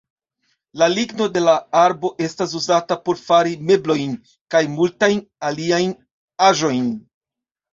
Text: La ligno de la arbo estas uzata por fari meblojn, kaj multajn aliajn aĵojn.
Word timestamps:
La 0.81 0.85
ligno 0.93 1.27
de 1.33 1.43
la 1.47 1.53
arbo 1.81 2.11
estas 2.29 2.55
uzata 2.61 2.97
por 3.09 3.21
fari 3.27 3.53
meblojn, 3.69 4.17
kaj 4.57 4.63
multajn 4.79 5.23
aliajn 5.51 5.93
aĵojn. 6.49 6.91